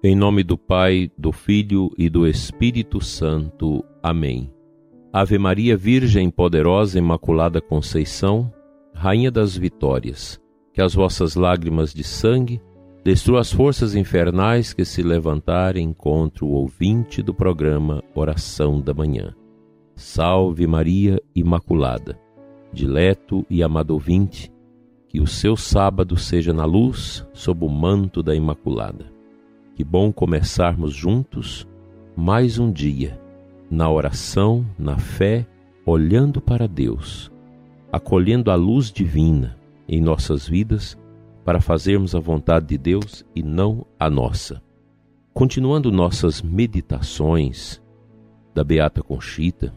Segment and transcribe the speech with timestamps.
[0.00, 3.84] Em nome do Pai, do Filho e do Espírito Santo.
[4.00, 4.48] Amém.
[5.12, 8.48] Ave Maria, Virgem poderosa, Imaculada Conceição,
[8.94, 10.40] Rainha das Vitórias,
[10.72, 12.62] que as vossas lágrimas de sangue
[13.02, 19.34] destruam as forças infernais que se levantarem contra o ouvinte do programa Oração da Manhã.
[19.96, 22.16] Salve Maria Imaculada,
[22.72, 24.48] dileto e amado ouvinte,
[25.08, 29.17] que o seu sábado seja na luz, sob o manto da Imaculada.
[29.78, 31.64] Que bom começarmos juntos
[32.16, 33.16] mais um dia,
[33.70, 35.46] na oração, na fé,
[35.86, 37.30] olhando para Deus,
[37.92, 39.56] acolhendo a luz divina
[39.88, 40.98] em nossas vidas
[41.44, 44.60] para fazermos a vontade de Deus e não a nossa.
[45.32, 47.80] Continuando nossas meditações
[48.52, 49.72] da Beata Conchita,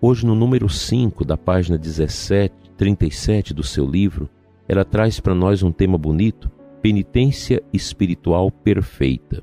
[0.00, 4.30] hoje no número 5 da página 17, 37 do seu livro,
[4.68, 6.48] ela traz para nós um tema bonito
[6.86, 9.42] penitência espiritual perfeita.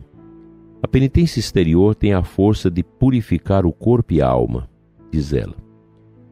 [0.81, 4.69] A penitência exterior tem a força de purificar o corpo e a alma,
[5.11, 5.53] diz ela.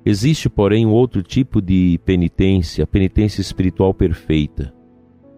[0.06, 4.74] Existe, porém, outro tipo de penitência, a penitência espiritual perfeita.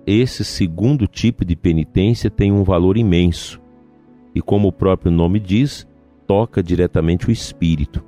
[0.05, 3.59] Esse segundo tipo de penitência tem um valor imenso
[4.35, 5.87] e, como o próprio nome diz,
[6.27, 8.05] toca diretamente o espírito,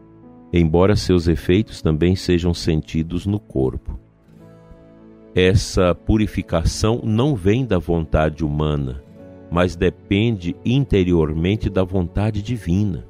[0.53, 4.04] embora seus efeitos também sejam sentidos no corpo
[5.35, 9.03] essa purificação não vem da vontade humana,
[9.51, 13.05] mas depende interiormente da vontade divina.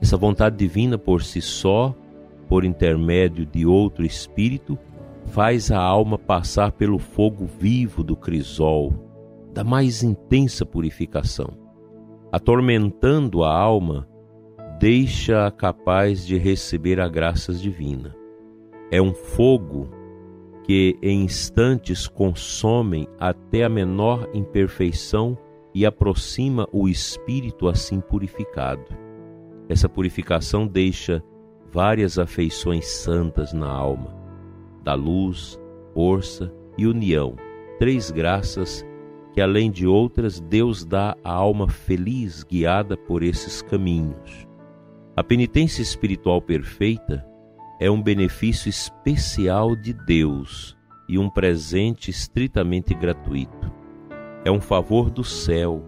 [0.00, 1.94] Essa vontade divina por si só,
[2.48, 4.78] por intermédio de outro espírito,
[5.26, 8.94] faz a alma passar pelo fogo vivo do crisol,
[9.52, 11.50] da mais intensa purificação.
[12.32, 14.08] Atormentando a alma,
[14.80, 18.16] deixa-a capaz de receber a graças divina.
[18.90, 20.00] É um fogo
[20.64, 25.36] que em instantes consomem até a menor imperfeição
[25.74, 28.84] e aproxima o espírito assim purificado.
[29.68, 31.22] Essa purificação deixa
[31.72, 34.14] várias afeições santas na alma,
[34.84, 35.58] da luz,
[35.94, 37.34] força e união,
[37.78, 38.84] três graças
[39.32, 44.46] que além de outras Deus dá à alma feliz guiada por esses caminhos.
[45.16, 47.24] A penitência espiritual perfeita
[47.80, 50.76] é um benefício especial de Deus
[51.08, 53.72] e um presente estritamente gratuito.
[54.44, 55.82] É um favor do céu,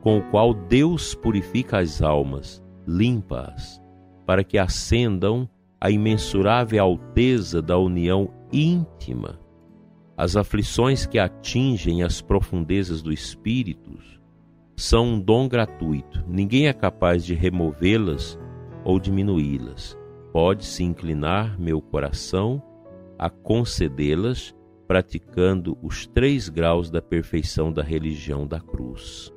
[0.00, 3.80] com o qual Deus purifica as almas, limpa-as,
[4.24, 5.48] para que ascendam
[5.80, 9.38] à imensurável alteza da união íntima.
[10.16, 13.98] As aflições que atingem as profundezas do espírito
[14.74, 16.24] são um dom gratuito.
[16.26, 18.38] Ninguém é capaz de removê-las
[18.84, 19.96] ou diminuí-las
[20.36, 22.62] pode-se inclinar meu coração
[23.18, 24.54] a concedê-las,
[24.86, 29.32] praticando os três graus da perfeição da religião da cruz.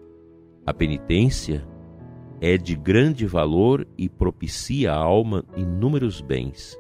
[0.66, 1.66] A penitência
[2.42, 6.78] é de grande valor e propicia à alma inúmeros bens.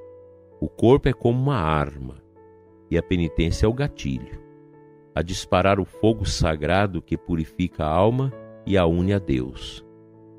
[0.60, 2.18] O corpo é como uma arma
[2.92, 4.38] e a penitência é o gatilho,
[5.16, 8.34] a disparar o fogo sagrado que purifica a alma
[8.66, 9.82] e a une a Deus.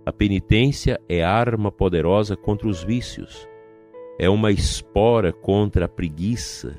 [0.04, 3.48] A penitência é arma poderosa contra os vícios,
[4.20, 6.78] é uma espora contra a preguiça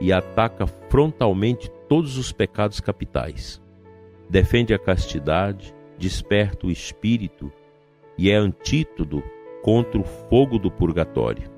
[0.00, 3.62] e ataca frontalmente todos os pecados capitais.
[4.28, 7.52] Defende a castidade, desperta o espírito
[8.18, 9.22] e é antídoto
[9.62, 11.48] contra o fogo do purgatório.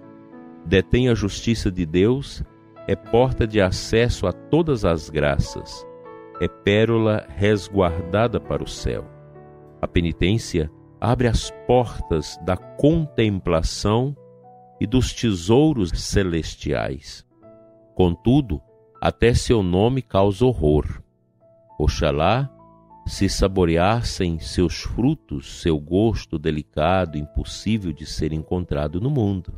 [0.66, 2.44] Detém a justiça de Deus,
[2.87, 5.87] é porta de acesso a todas as graças,
[6.42, 9.06] é pérola resguardada para o céu.
[9.81, 14.15] A penitência abre as portas da contemplação
[14.82, 17.25] e dos tesouros celestiais.
[17.94, 18.60] Contudo,
[19.00, 21.00] até seu nome causa horror.
[21.78, 22.50] Oxalá
[23.06, 29.54] se saboreassem seus frutos, seu gosto delicado, impossível de ser encontrado no mundo.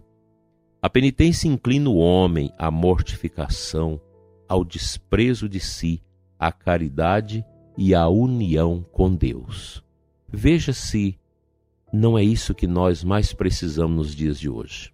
[0.82, 3.98] A penitência inclina o homem à mortificação,
[4.46, 6.02] ao desprezo de si,
[6.38, 7.42] à caridade
[7.78, 9.82] e à união com Deus.
[10.28, 11.18] Veja se
[11.90, 14.93] não é isso que nós mais precisamos nos dias de hoje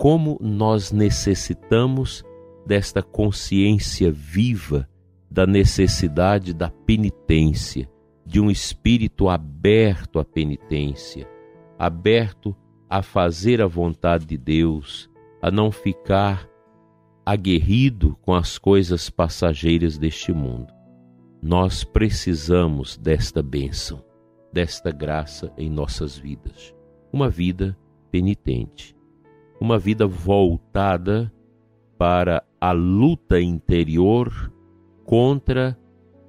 [0.00, 2.24] como nós necessitamos
[2.64, 4.88] desta consciência viva
[5.30, 7.86] da necessidade da penitência,
[8.24, 11.28] de um espírito aberto à penitência,
[11.78, 12.56] aberto
[12.88, 15.10] a fazer a vontade de Deus,
[15.42, 16.48] a não ficar
[17.26, 20.72] aguerrido com as coisas passageiras deste mundo.
[21.42, 24.02] Nós precisamos desta bênção,
[24.50, 26.74] desta graça em nossas vidas.
[27.12, 27.76] Uma vida
[28.10, 28.98] penitente
[29.60, 31.32] uma vida voltada
[31.98, 34.50] para a luta interior
[35.04, 35.78] contra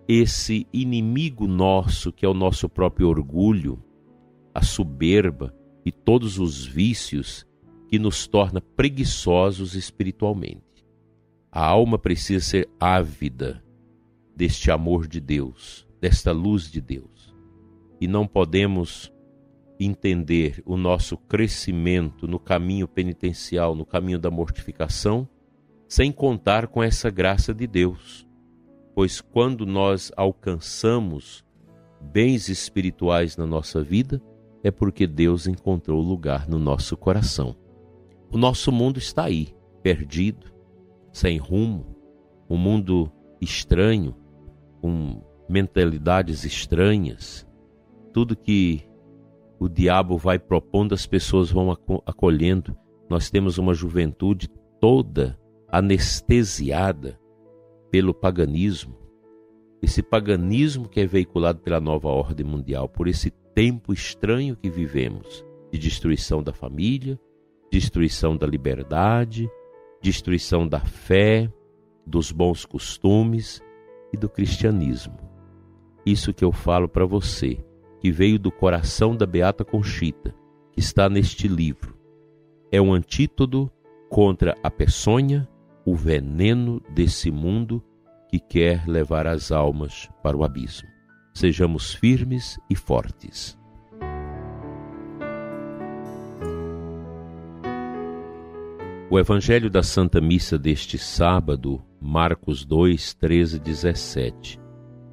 [0.07, 3.81] esse inimigo nosso, que é o nosso próprio orgulho,
[4.53, 5.55] a soberba
[5.85, 7.47] e todos os vícios
[7.87, 10.85] que nos torna preguiçosos espiritualmente.
[11.49, 13.63] A alma precisa ser ávida
[14.35, 17.33] deste amor de Deus, desta luz de Deus.
[17.99, 19.11] E não podemos
[19.85, 25.27] entender o nosso crescimento no caminho penitencial, no caminho da mortificação,
[25.87, 28.27] sem contar com essa graça de Deus.
[28.93, 31.43] Pois quando nós alcançamos
[31.99, 34.21] bens espirituais na nossa vida,
[34.63, 37.55] é porque Deus encontrou lugar no nosso coração.
[38.31, 40.53] O nosso mundo está aí, perdido,
[41.11, 41.95] sem rumo,
[42.49, 43.11] um mundo
[43.41, 44.15] estranho,
[44.79, 47.47] com mentalidades estranhas.
[48.13, 48.83] Tudo que
[49.61, 51.69] o diabo vai propondo, as pessoas vão
[52.07, 52.75] acolhendo.
[53.07, 54.49] Nós temos uma juventude
[54.79, 57.19] toda anestesiada
[57.91, 58.97] pelo paganismo.
[59.79, 65.45] Esse paganismo que é veiculado pela nova ordem mundial, por esse tempo estranho que vivemos
[65.71, 67.19] de destruição da família,
[67.71, 69.47] destruição da liberdade,
[70.01, 71.47] destruição da fé,
[72.03, 73.61] dos bons costumes
[74.11, 75.19] e do cristianismo.
[76.03, 77.63] Isso que eu falo para você,
[78.01, 80.33] que veio do coração da Beata Conchita,
[80.73, 81.95] que está neste livro.
[82.71, 83.71] É um antídoto
[84.09, 85.47] contra a peçonha,
[85.85, 87.81] o veneno desse mundo
[88.27, 90.89] que quer levar as almas para o abismo.
[91.31, 93.55] Sejamos firmes e fortes.
[99.11, 104.59] O Evangelho da Santa Missa deste sábado, Marcos 2, 13 17.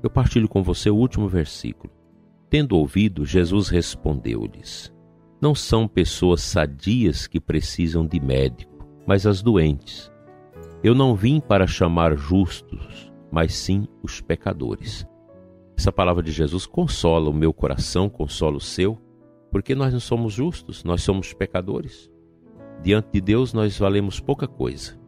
[0.02, 1.97] Eu partilho com você o último versículo.
[2.50, 4.92] Tendo ouvido, Jesus respondeu-lhes:
[5.40, 10.10] Não são pessoas sadias que precisam de médico, mas as doentes.
[10.82, 15.06] Eu não vim para chamar justos, mas sim os pecadores.
[15.76, 18.98] Essa palavra de Jesus consola o meu coração, consola o seu,
[19.50, 22.10] porque nós não somos justos, nós somos pecadores.
[22.82, 24.98] Diante de Deus nós valemos pouca coisa.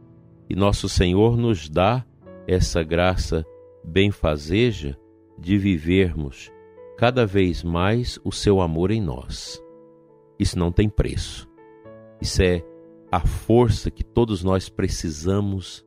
[0.49, 2.05] E nosso Senhor nos dá
[2.45, 3.45] essa graça
[3.83, 4.97] benfazeja
[5.39, 6.51] de vivermos
[6.97, 9.61] cada vez mais o seu amor em nós.
[10.37, 11.47] Isso não tem preço.
[12.19, 12.63] Isso é
[13.11, 15.85] a força que todos nós precisamos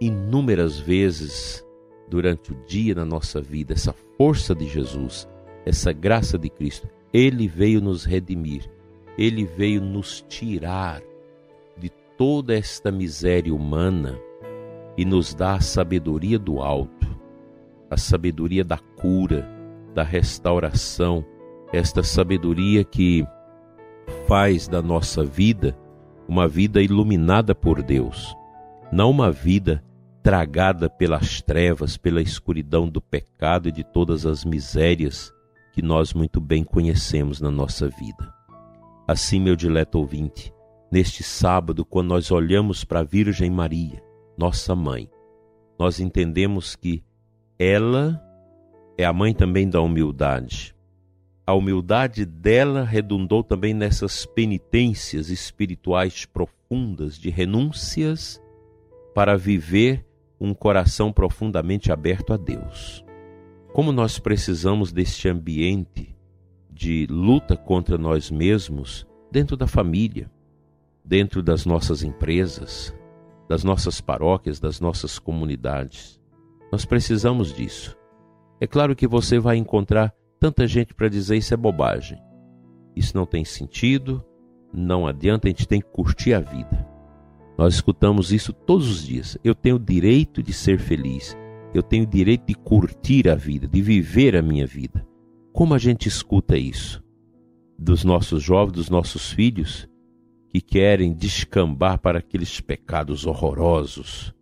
[0.00, 1.64] inúmeras vezes
[2.08, 5.28] durante o dia na nossa vida, essa força de Jesus,
[5.64, 6.88] essa graça de Cristo.
[7.12, 8.68] Ele veio nos redimir
[9.16, 11.02] ele veio nos tirar
[11.76, 14.18] de toda esta miséria humana
[14.96, 17.06] e nos dá a sabedoria do alto,
[17.90, 19.48] a sabedoria da cura,
[19.94, 21.24] da restauração,
[21.72, 23.26] esta sabedoria que
[24.26, 25.76] faz da nossa vida
[26.28, 28.34] uma vida iluminada por Deus,
[28.90, 29.82] não uma vida
[30.22, 35.32] tragada pelas trevas, pela escuridão do pecado e de todas as misérias
[35.72, 38.32] que nós muito bem conhecemos na nossa vida.
[39.06, 40.52] Assim, meu dileto ouvinte,
[40.90, 44.02] neste sábado, quando nós olhamos para a Virgem Maria,
[44.36, 45.10] nossa mãe,
[45.78, 47.04] nós entendemos que
[47.58, 48.20] ela
[48.96, 50.74] é a mãe também da humildade.
[51.46, 58.40] A humildade dela redundou também nessas penitências espirituais profundas de renúncias
[59.14, 60.04] para viver
[60.40, 63.04] um coração profundamente aberto a Deus.
[63.72, 66.16] Como nós precisamos deste ambiente
[66.70, 70.30] de luta contra nós mesmos dentro da família,
[71.04, 72.94] dentro das nossas empresas,
[73.48, 76.20] das nossas paróquias, das nossas comunidades.
[76.72, 77.96] Nós precisamos disso.
[78.60, 82.18] É claro que você vai encontrar tanta gente para dizer isso é bobagem.
[82.94, 84.24] Isso não tem sentido,
[84.72, 86.86] não adianta, a gente tem que curtir a vida.
[87.56, 89.38] Nós escutamos isso todos os dias.
[89.44, 91.36] Eu tenho o direito de ser feliz.
[91.72, 95.06] Eu tenho o direito de curtir a vida, de viver a minha vida.
[95.52, 97.02] Como a gente escuta isso?
[97.78, 99.88] Dos nossos jovens, dos nossos filhos,
[100.50, 104.32] que querem descambar para aqueles pecados horrorosos,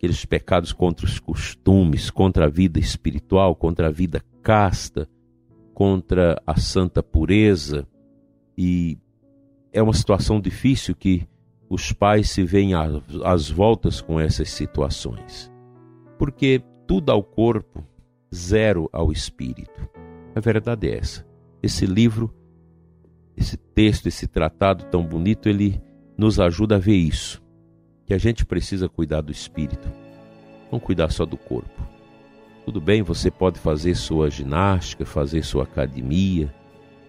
[0.00, 5.06] aqueles pecados contra os costumes, contra a vida espiritual, contra a vida casta,
[5.74, 7.86] contra a santa pureza.
[8.56, 8.96] E
[9.70, 11.28] é uma situação difícil que
[11.68, 12.70] os pais se veem
[13.22, 15.52] às voltas com essas situações.
[16.18, 17.84] Porque tudo ao corpo,
[18.34, 19.86] zero ao espírito.
[20.34, 21.26] A verdade é essa.
[21.62, 22.34] Esse livro,
[23.36, 25.78] esse texto, esse tratado tão bonito, ele
[26.16, 27.42] nos ajuda a ver isso.
[28.10, 29.88] Que a gente precisa cuidar do espírito,
[30.72, 31.80] não cuidar só do corpo.
[32.64, 36.52] Tudo bem, você pode fazer sua ginástica, fazer sua academia,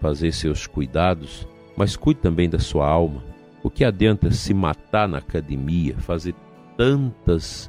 [0.00, 1.44] fazer seus cuidados,
[1.76, 3.20] mas cuide também da sua alma.
[3.64, 6.36] O que adianta se matar na academia, fazer
[6.76, 7.68] tantas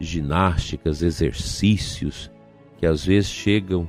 [0.00, 2.30] ginásticas, exercícios,
[2.78, 3.86] que às vezes chegam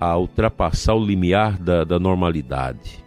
[0.00, 3.04] a ultrapassar o limiar da, da normalidade.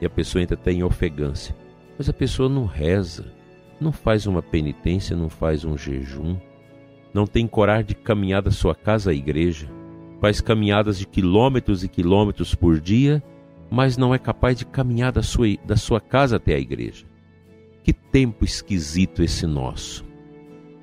[0.00, 1.52] E a pessoa entra até em ofegância.
[1.98, 3.41] Mas a pessoa não reza,
[3.82, 6.38] não faz uma penitência, não faz um jejum,
[7.12, 9.68] não tem coragem de caminhar da sua casa à igreja,
[10.20, 13.22] faz caminhadas de quilômetros e quilômetros por dia,
[13.70, 17.04] mas não é capaz de caminhar da sua, da sua casa até a igreja.
[17.82, 20.04] Que tempo esquisito esse nosso!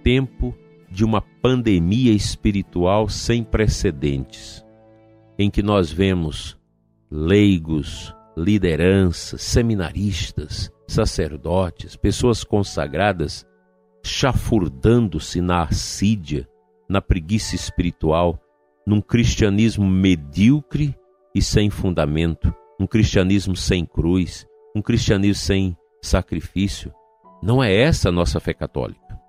[0.03, 0.55] Tempo
[0.91, 4.65] de uma pandemia espiritual sem precedentes,
[5.37, 6.57] em que nós vemos
[7.09, 13.45] leigos, lideranças, seminaristas, sacerdotes, pessoas consagradas
[14.03, 16.47] chafurdando-se na assídia,
[16.89, 18.39] na preguiça espiritual,
[18.85, 20.95] num cristianismo medíocre
[21.35, 26.91] e sem fundamento, um cristianismo sem cruz, um cristianismo sem sacrifício.
[27.43, 29.19] Não é essa a nossa fé católica.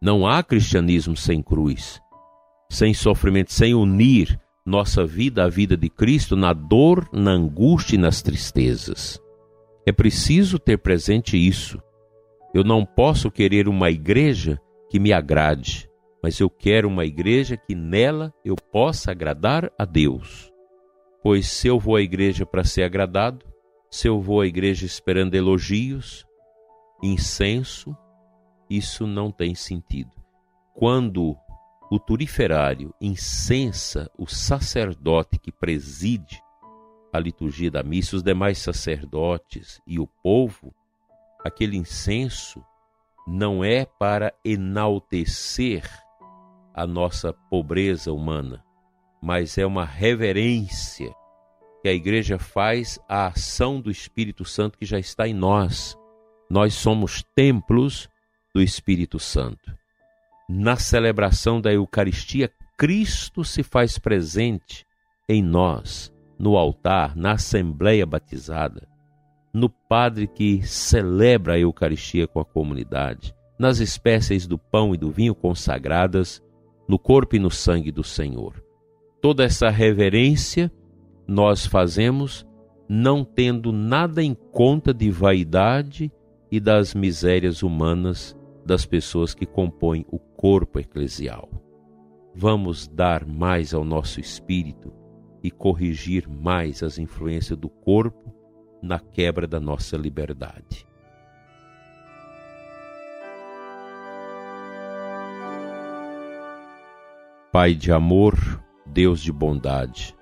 [0.00, 2.00] Não há cristianismo sem cruz,
[2.70, 7.98] sem sofrimento, sem unir nossa vida à vida de Cristo na dor, na angústia e
[7.98, 9.20] nas tristezas.
[9.86, 11.82] É preciso ter presente isso.
[12.54, 15.90] Eu não posso querer uma igreja que me agrade,
[16.22, 20.50] mas eu quero uma igreja que nela eu possa agradar a Deus.
[21.22, 23.44] Pois se eu vou à igreja para ser agradado,
[23.90, 26.24] se eu vou à igreja esperando elogios,
[27.02, 27.96] incenso,
[28.68, 30.12] isso não tem sentido.
[30.74, 31.36] Quando
[31.90, 36.42] o turiferário incensa o sacerdote que preside
[37.14, 40.74] a liturgia da missa, os demais sacerdotes e o povo,
[41.44, 42.60] aquele incenso
[43.24, 45.88] não é para enaltecer
[46.74, 48.64] a nossa pobreza humana,
[49.22, 51.14] mas é uma reverência
[51.80, 55.96] que a igreja faz à ação do Espírito Santo que já está em nós.
[56.50, 58.08] Nós somos templos
[58.52, 59.72] do Espírito Santo.
[60.48, 64.84] Na celebração da Eucaristia, Cristo se faz presente
[65.28, 68.88] em nós no altar, na assembleia batizada,
[69.52, 75.10] no padre que celebra a Eucaristia com a comunidade, nas espécies do pão e do
[75.10, 76.42] vinho consagradas,
[76.88, 78.62] no corpo e no sangue do Senhor.
[79.20, 80.70] Toda essa reverência
[81.26, 82.46] nós fazemos
[82.88, 86.12] não tendo nada em conta de vaidade
[86.50, 88.36] e das misérias humanas
[88.66, 91.48] das pessoas que compõem o corpo eclesial.
[92.34, 94.92] Vamos dar mais ao nosso espírito
[95.44, 98.34] e corrigir mais as influências do corpo
[98.82, 100.86] na quebra da nossa liberdade.
[107.52, 108.34] Pai de amor,
[108.86, 110.16] Deus de bondade,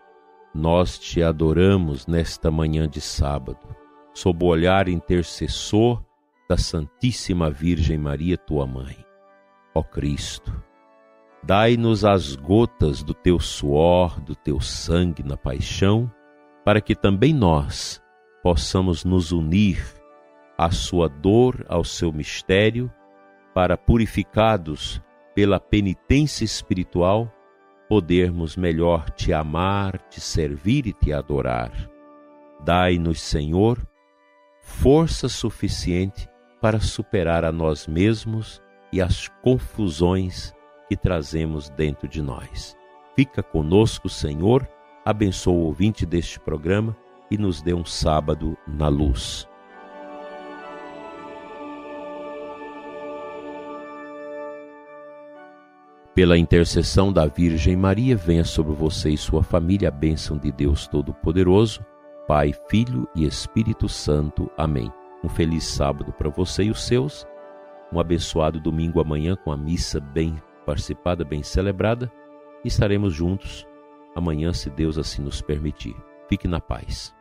[0.53, 3.75] nós te adoramos nesta manhã de sábado,
[4.13, 6.05] sob o olhar intercessor
[6.49, 8.97] da Santíssima Virgem Maria, tua mãe.
[9.75, 10.53] Ó Cristo,
[11.45, 16.09] Dai-nos as gotas do teu suor, do teu sangue na paixão,
[16.65, 18.01] para que também nós
[18.45, 19.85] possamos nos unir
[20.57, 22.93] à sua dor, ao seu mistério,
[23.53, 25.03] para, purificados
[25.35, 27.33] pela penitência espiritual,
[27.89, 31.73] podermos melhor te amar, te servir e te adorar.
[32.65, 33.79] Dai-nos, Senhor,
[34.61, 36.29] força suficiente
[36.61, 40.55] para superar a nós mesmos e as confusões
[40.93, 42.77] que trazemos dentro de nós.
[43.17, 44.69] Fica conosco, Senhor,
[45.03, 46.95] abençoa o ouvinte deste programa
[47.31, 49.49] e nos dê um sábado na luz.
[56.15, 60.87] Pela intercessão da Virgem Maria, venha sobre você e sua família a bênção de Deus
[60.87, 61.83] Todo-Poderoso,
[62.29, 64.51] Pai, Filho e Espírito Santo.
[64.59, 64.93] Amém.
[65.25, 67.27] Um feliz sábado para você e os seus.
[67.91, 72.11] Um abençoado domingo amanhã com a missa bem participada, bem celebrada,
[72.65, 73.67] estaremos juntos
[74.15, 75.97] amanhã, se Deus assim nos permitir.
[76.29, 77.15] Fique na paz.